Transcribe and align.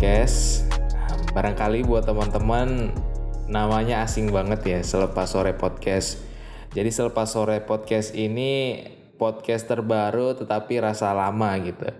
Podcast. 0.00 0.64
Barangkali 1.36 1.84
buat 1.84 2.08
teman-teman 2.08 2.96
namanya 3.44 4.08
asing 4.08 4.32
banget 4.32 4.64
ya, 4.64 4.80
Selepas 4.80 5.28
Sore 5.28 5.52
Podcast. 5.52 6.24
Jadi 6.72 6.88
Selepas 6.88 7.28
Sore 7.28 7.60
Podcast 7.60 8.16
ini 8.16 8.80
podcast 9.20 9.68
terbaru 9.68 10.32
tetapi 10.32 10.80
rasa 10.80 11.12
lama 11.12 11.52
gitu. 11.60 11.92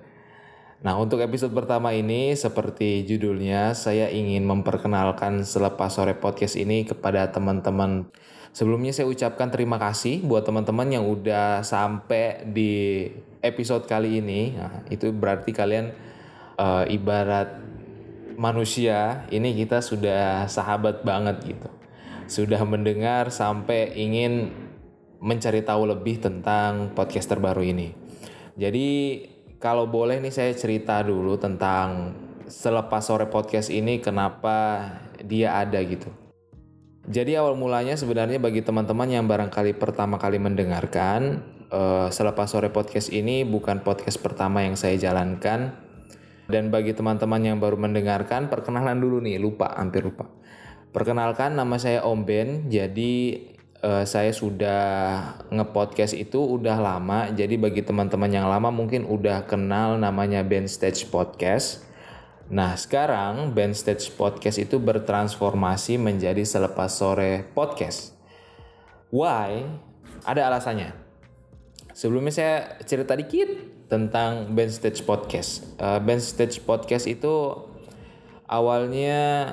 Nah, 0.81 0.97
untuk 0.97 1.21
episode 1.21 1.53
pertama 1.53 1.93
ini 1.93 2.33
seperti 2.33 3.05
judulnya, 3.05 3.77
saya 3.77 4.09
ingin 4.09 4.49
memperkenalkan 4.49 5.45
Selepas 5.45 6.01
Sore 6.01 6.17
Podcast 6.17 6.57
ini 6.57 6.89
kepada 6.89 7.29
teman-teman. 7.29 8.09
Sebelumnya 8.51 8.91
saya 8.91 9.07
ucapkan 9.07 9.47
terima 9.47 9.79
kasih 9.79 10.27
buat 10.27 10.43
teman-teman 10.43 10.91
yang 10.91 11.07
udah 11.07 11.63
sampai 11.63 12.43
di 12.51 13.07
episode 13.47 13.87
kali 13.87 14.19
ini. 14.19 14.59
Nah, 14.59 14.83
itu 14.91 15.15
berarti 15.15 15.55
kalian 15.55 15.95
uh, 16.59 16.83
ibarat 16.91 17.63
manusia, 18.35 19.23
ini 19.31 19.55
kita 19.55 19.79
sudah 19.79 20.51
sahabat 20.51 21.07
banget 21.07 21.55
gitu. 21.55 21.71
Sudah 22.27 22.63
mendengar 22.67 23.31
sampai 23.31 23.95
ingin 23.95 24.51
mencari 25.23 25.63
tahu 25.63 25.87
lebih 25.87 26.19
tentang 26.19 26.91
podcast 26.97 27.31
terbaru 27.31 27.63
ini. 27.63 27.95
Jadi 28.59 28.89
kalau 29.63 29.87
boleh 29.87 30.19
nih 30.19 30.33
saya 30.35 30.53
cerita 30.57 31.05
dulu 31.05 31.37
tentang 31.37 32.17
selepas 32.51 33.05
sore 33.05 33.31
podcast 33.31 33.71
ini 33.71 34.03
kenapa 34.03 34.89
dia 35.23 35.55
ada 35.55 35.79
gitu. 35.85 36.30
Jadi 37.11 37.35
awal 37.35 37.59
mulanya 37.59 37.99
sebenarnya 37.99 38.39
bagi 38.39 38.63
teman-teman 38.63 39.11
yang 39.11 39.27
barangkali 39.27 39.75
pertama 39.75 40.15
kali 40.15 40.39
mendengarkan 40.39 41.43
uh, 41.75 42.07
selepas 42.07 42.47
sore 42.47 42.71
podcast 42.71 43.11
ini 43.11 43.43
bukan 43.43 43.83
podcast 43.83 44.23
pertama 44.23 44.63
yang 44.63 44.79
saya 44.79 44.95
jalankan 44.95 45.75
dan 46.47 46.71
bagi 46.71 46.95
teman-teman 46.95 47.43
yang 47.43 47.59
baru 47.59 47.75
mendengarkan 47.75 48.47
perkenalan 48.47 48.95
dulu 49.03 49.19
nih 49.27 49.43
lupa 49.43 49.75
hampir 49.75 50.07
lupa. 50.07 50.31
Perkenalkan 50.95 51.59
nama 51.59 51.83
saya 51.83 52.07
Om 52.07 52.23
Ben. 52.23 52.71
Jadi 52.71 53.43
uh, 53.83 54.07
saya 54.07 54.31
sudah 54.31 54.83
ngepodcast 55.51 56.15
itu 56.15 56.39
udah 56.39 56.79
lama. 56.79 57.27
Jadi 57.35 57.59
bagi 57.59 57.83
teman-teman 57.83 58.31
yang 58.31 58.47
lama 58.47 58.71
mungkin 58.71 59.03
udah 59.03 59.51
kenal 59.51 59.99
namanya 59.99 60.47
Ben 60.47 60.71
Stage 60.71 61.11
Podcast. 61.11 61.90
Nah 62.51 62.75
sekarang 62.75 63.55
Ben 63.55 63.71
Stage 63.71 64.11
Podcast 64.19 64.59
itu 64.59 64.83
bertransformasi 64.83 66.03
menjadi 66.03 66.43
Selepas 66.43 66.99
Sore 66.99 67.47
Podcast. 67.55 68.19
Why? 69.15 69.71
Ada 70.27 70.51
alasannya. 70.51 70.91
Sebelumnya 71.95 72.35
saya 72.35 72.57
cerita 72.83 73.15
dikit 73.15 73.55
tentang 73.87 74.51
Ben 74.51 74.67
Stage 74.67 75.07
Podcast. 75.07 75.63
Uh, 75.79 76.03
ben 76.03 76.19
Stage 76.19 76.59
Podcast 76.67 77.07
itu 77.07 77.55
awalnya 78.51 79.47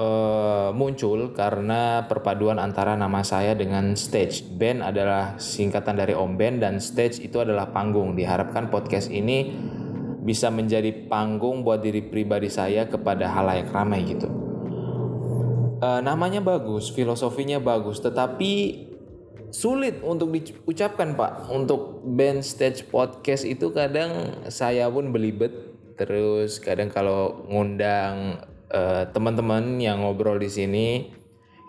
uh, 0.00 0.72
muncul 0.72 1.36
karena 1.36 2.08
perpaduan 2.08 2.56
antara 2.56 2.96
nama 2.96 3.20
saya 3.20 3.52
dengan 3.52 3.92
stage. 4.00 4.48
Band 4.56 4.80
adalah 4.80 5.36
singkatan 5.36 5.92
dari 6.00 6.16
Om 6.16 6.40
Ben 6.40 6.56
dan 6.56 6.80
stage 6.80 7.20
itu 7.20 7.36
adalah 7.36 7.68
panggung. 7.68 8.16
Diharapkan 8.16 8.72
podcast 8.72 9.12
ini 9.12 9.52
bisa 10.20 10.52
menjadi 10.52 11.08
panggung 11.08 11.64
buat 11.64 11.80
diri 11.80 12.04
pribadi 12.04 12.52
saya 12.52 12.84
kepada 12.86 13.28
halayak 13.32 13.72
ramai 13.72 14.04
gitu. 14.04 14.28
Uh, 15.80 16.04
namanya 16.04 16.44
bagus, 16.44 16.92
filosofinya 16.92 17.56
bagus, 17.56 18.04
tetapi 18.04 18.84
sulit 19.48 20.04
untuk 20.04 20.28
diucapkan 20.28 21.16
pak. 21.16 21.48
Untuk 21.48 22.04
band 22.04 22.44
stage 22.44 22.84
podcast 22.92 23.48
itu 23.48 23.72
kadang 23.72 24.44
saya 24.52 24.92
pun 24.92 25.08
belibet. 25.08 25.52
Terus 25.96 26.60
kadang 26.60 26.88
kalau 26.92 27.44
ngundang 27.48 28.44
uh, 28.72 29.04
teman-teman 29.12 29.80
yang 29.80 30.04
ngobrol 30.04 30.40
di 30.40 30.48
sini 30.48 31.12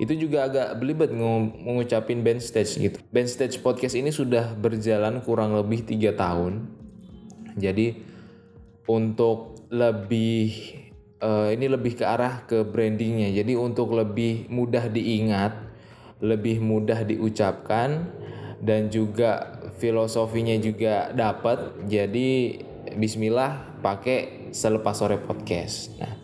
itu 0.01 0.17
juga 0.17 0.49
agak 0.49 0.81
belibet 0.81 1.13
mengucapin 1.13 2.25
band 2.25 2.41
stage 2.41 2.79
gitu. 2.79 2.97
Band 3.13 3.29
stage 3.29 3.61
podcast 3.61 3.93
ini 3.93 4.09
sudah 4.09 4.55
berjalan 4.57 5.21
kurang 5.21 5.53
lebih 5.53 5.85
tiga 5.85 6.15
tahun. 6.17 6.67
Jadi 7.59 8.10
untuk 8.89 9.67
lebih 9.69 10.77
uh, 11.21 11.49
ini 11.53 11.65
lebih 11.69 11.97
ke 11.99 12.05
arah 12.05 12.45
ke 12.45 12.65
brandingnya. 12.65 13.33
Jadi 13.33 13.53
untuk 13.57 13.93
lebih 13.93 14.49
mudah 14.49 14.89
diingat, 14.89 15.53
lebih 16.21 16.61
mudah 16.61 17.05
diucapkan 17.05 18.09
dan 18.61 18.89
juga 18.93 19.61
filosofinya 19.77 20.57
juga 20.57 21.09
dapat. 21.13 21.85
Jadi 21.89 22.61
Bismillah 22.81 23.79
pakai 23.79 24.51
selepas 24.51 24.97
sore 24.97 25.21
podcast. 25.21 25.95
Nah, 26.01 26.21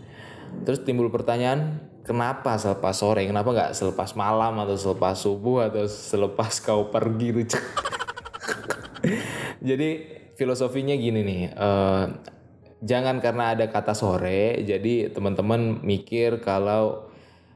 Terus 0.63 0.81
timbul 0.83 1.11
pertanyaan, 1.13 1.85
kenapa 2.07 2.55
selepas 2.57 2.95
sore? 2.95 3.27
Kenapa 3.27 3.53
nggak 3.53 3.71
selepas 3.77 4.15
malam 4.17 4.57
atau 4.63 4.75
selepas 4.79 5.15
subuh 5.19 5.69
atau 5.69 5.85
selepas 5.85 6.59
kau 6.63 6.89
pergi 6.89 7.29
jadi 9.67 9.89
filosofinya 10.37 10.93
gini 10.95 11.21
nih, 11.23 11.41
uh, 11.55 12.05
jangan 12.83 13.21
karena 13.21 13.57
ada 13.57 13.65
kata 13.69 13.97
sore, 13.97 14.61
jadi 14.65 15.09
teman-teman 15.13 15.81
mikir 15.85 16.41
kalau 16.41 17.09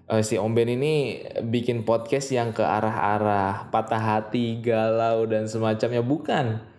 uh, 0.09 0.21
si 0.21 0.37
Om 0.37 0.53
Ben 0.53 0.69
ini 0.71 1.25
bikin 1.45 1.85
podcast 1.85 2.33
yang 2.33 2.53
ke 2.53 2.61
arah-arah 2.61 3.69
patah 3.69 4.01
hati, 4.01 4.61
galau 4.61 5.25
dan 5.29 5.45
semacamnya 5.45 6.01
bukan 6.01 6.71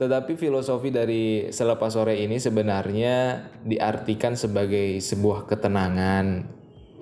tetapi 0.00 0.32
filosofi 0.40 0.88
dari 0.88 1.52
selepas 1.52 1.92
sore 1.92 2.16
ini 2.24 2.40
sebenarnya 2.40 3.44
diartikan 3.60 4.32
sebagai 4.32 4.96
sebuah 4.96 5.44
ketenangan, 5.44 6.48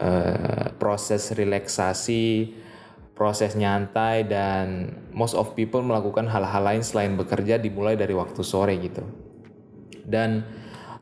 uh, 0.02 0.74
proses 0.82 1.30
relaksasi, 1.30 2.58
proses 3.14 3.54
nyantai 3.54 4.26
dan 4.26 4.98
most 5.14 5.38
of 5.38 5.54
people 5.54 5.78
melakukan 5.78 6.26
hal-hal 6.26 6.58
lain 6.58 6.82
selain 6.82 7.14
bekerja 7.14 7.62
dimulai 7.62 7.94
dari 7.94 8.18
waktu 8.18 8.42
sore 8.42 8.74
gitu. 8.82 9.06
Dan 10.02 10.42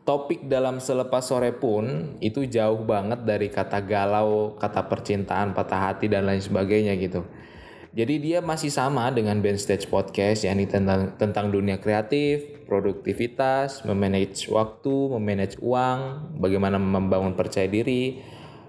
topik 0.06 0.46
dalam 0.46 0.78
selepas 0.78 1.26
sore 1.26 1.50
pun 1.50 2.14
itu 2.22 2.46
jauh 2.46 2.86
banget 2.86 3.26
dari 3.26 3.50
kata 3.50 3.82
galau, 3.82 4.54
kata 4.54 4.86
percintaan, 4.86 5.50
patah 5.50 5.90
hati 5.90 6.06
dan 6.06 6.30
lain 6.30 6.38
sebagainya 6.38 6.94
gitu. 6.94 7.26
Jadi 7.96 8.14
dia 8.22 8.38
masih 8.38 8.70
sama 8.70 9.10
dengan 9.10 9.42
Ben 9.42 9.58
Stage 9.58 9.90
Podcast 9.90 10.46
yakni 10.46 10.70
tentang 10.70 11.18
tentang 11.18 11.50
dunia 11.50 11.82
kreatif, 11.82 12.62
produktivitas, 12.70 13.82
memanage 13.82 14.46
waktu, 14.46 15.16
memanage 15.18 15.58
uang, 15.58 16.30
bagaimana 16.38 16.78
membangun 16.78 17.34
percaya 17.34 17.66
diri. 17.66 18.22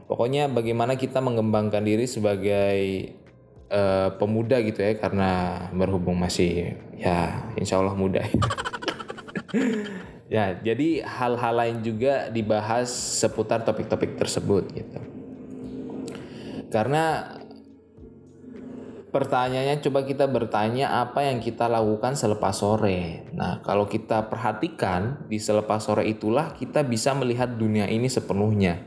Pokoknya 0.08 0.50
bagaimana 0.50 0.96
kita 0.96 1.20
mengembangkan 1.20 1.84
diri 1.84 2.08
sebagai 2.08 2.80
uh, 3.70 4.16
pemuda 4.16 4.64
gitu 4.64 4.80
ya 4.80 4.96
karena 4.96 5.60
berhubung 5.76 6.18
masih 6.18 6.80
ya 6.98 7.52
insya 7.60 7.78
Allah 7.84 7.94
muda. 7.94 8.24
ya 10.28 10.60
jadi 10.60 11.08
hal-hal 11.08 11.54
lain 11.56 11.78
juga 11.84 12.28
dibahas 12.28 12.92
seputar 12.92 13.64
topik-topik 13.64 14.20
tersebut 14.20 14.64
gitu. 14.76 15.00
Karena 16.68 17.24
pertanyaannya 19.08 19.80
coba 19.80 20.04
kita 20.04 20.28
bertanya 20.28 21.00
apa 21.00 21.24
yang 21.24 21.40
kita 21.40 21.72
lakukan 21.72 22.20
selepas 22.20 22.52
sore. 22.52 23.24
Nah, 23.32 23.64
kalau 23.64 23.88
kita 23.88 24.28
perhatikan 24.28 25.26
di 25.32 25.40
selepas 25.40 25.80
sore 25.80 26.04
itulah 26.06 26.52
kita 26.54 26.84
bisa 26.84 27.16
melihat 27.16 27.56
dunia 27.56 27.88
ini 27.88 28.12
sepenuhnya. 28.12 28.84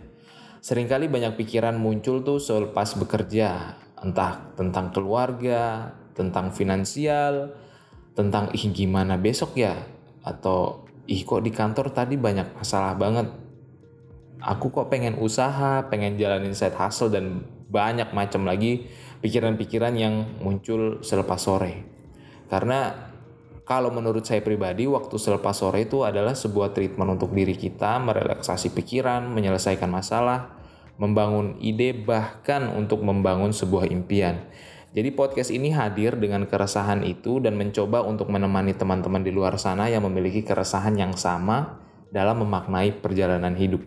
Seringkali 0.61 1.09
banyak 1.09 1.41
pikiran 1.41 1.81
muncul 1.81 2.21
tuh 2.21 2.37
selepas 2.37 2.93
bekerja, 3.01 3.81
entah 3.97 4.53
tentang 4.61 4.93
keluarga, 4.93 5.97
tentang 6.13 6.53
finansial, 6.53 7.57
tentang 8.13 8.53
ih 8.53 8.69
gimana 8.69 9.17
besok 9.17 9.57
ya, 9.57 9.73
atau 10.21 10.85
ih 11.11 11.27
kok 11.27 11.43
di 11.43 11.51
kantor 11.51 11.91
tadi 11.91 12.15
banyak 12.15 12.55
masalah 12.55 12.95
banget. 12.95 13.27
Aku 14.41 14.71
kok 14.71 14.89
pengen 14.89 15.19
usaha, 15.19 15.85
pengen 15.91 16.15
jalanin 16.17 16.55
side 16.55 16.79
hustle 16.79 17.11
dan 17.11 17.45
banyak 17.69 18.15
macam 18.15 18.47
lagi 18.47 18.87
pikiran-pikiran 19.21 19.93
yang 19.99 20.39
muncul 20.41 21.03
selepas 21.03 21.43
sore. 21.43 21.85
Karena 22.49 23.11
kalau 23.67 23.93
menurut 23.93 24.27
saya 24.27 24.41
pribadi, 24.41 24.89
waktu 24.89 25.15
selepas 25.15 25.55
sore 25.55 25.87
itu 25.87 26.03
adalah 26.03 26.33
sebuah 26.35 26.73
treatment 26.73 27.21
untuk 27.21 27.31
diri 27.37 27.55
kita, 27.55 28.01
merelaksasi 28.01 28.73
pikiran, 28.73 29.29
menyelesaikan 29.31 29.87
masalah, 29.87 30.59
membangun 30.99 31.55
ide, 31.63 31.95
bahkan 31.95 32.67
untuk 32.75 33.05
membangun 33.05 33.55
sebuah 33.55 33.87
impian. 33.93 34.43
Jadi 34.91 35.15
podcast 35.15 35.55
ini 35.55 35.71
hadir 35.71 36.19
dengan 36.19 36.51
keresahan 36.51 37.07
itu 37.07 37.39
dan 37.39 37.55
mencoba 37.55 38.03
untuk 38.03 38.27
menemani 38.27 38.75
teman-teman 38.75 39.23
di 39.23 39.31
luar 39.31 39.55
sana 39.55 39.87
yang 39.87 40.03
memiliki 40.03 40.43
keresahan 40.43 40.99
yang 40.99 41.15
sama 41.15 41.79
dalam 42.11 42.43
memaknai 42.43 42.99
perjalanan 42.99 43.55
hidup. 43.55 43.87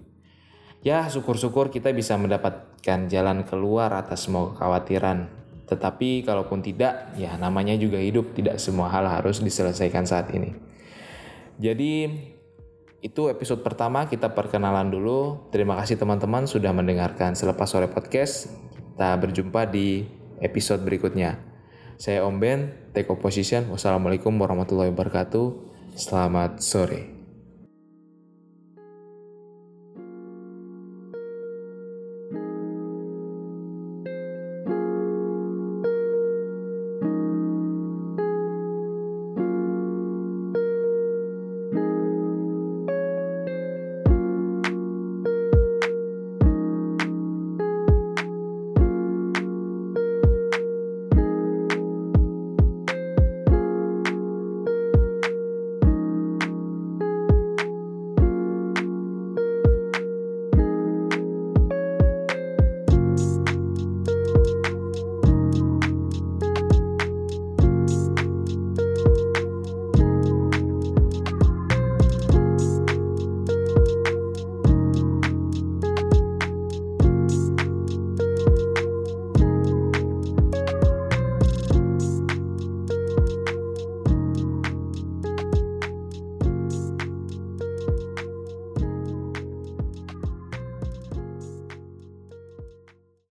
Ya, 0.79 1.03
syukur-syukur 1.11 1.67
kita 1.71 1.91
bisa 1.91 2.15
mendapatkan 2.15 3.11
jalan 3.11 3.43
keluar 3.43 3.91
atas 3.91 4.27
semua 4.27 4.55
kekhawatiran. 4.55 5.27
Tetapi 5.67 6.23
kalaupun 6.23 6.63
tidak, 6.63 7.15
ya 7.19 7.35
namanya 7.35 7.75
juga 7.75 7.99
hidup, 7.99 8.31
tidak 8.35 8.59
semua 8.63 8.87
hal 8.87 9.03
harus 9.07 9.43
diselesaikan 9.43 10.07
saat 10.07 10.31
ini. 10.31 10.55
Jadi 11.59 12.07
itu 13.03 13.27
episode 13.27 13.59
pertama 13.59 14.07
kita 14.07 14.31
perkenalan 14.31 14.87
dulu. 14.87 15.51
Terima 15.51 15.75
kasih 15.75 15.99
teman-teman 15.99 16.47
sudah 16.47 16.71
mendengarkan 16.71 17.35
Selepas 17.35 17.67
Sore 17.67 17.91
Podcast. 17.91 18.47
Kita 18.71 19.19
berjumpa 19.19 19.67
di 19.67 20.22
episode 20.43 20.83
berikutnya. 20.83 21.39
Saya 21.95 22.27
Om 22.27 22.35
Ben, 22.37 22.91
Take 22.91 23.07
Opposition. 23.09 23.71
Wassalamualaikum 23.71 24.35
warahmatullahi 24.35 24.91
wabarakatuh. 24.91 25.71
Selamat 25.95 26.59
sore. 26.59 27.22